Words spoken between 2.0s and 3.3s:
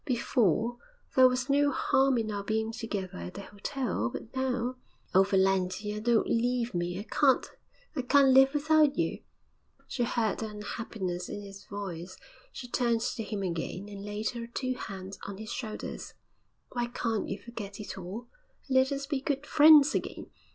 in our being together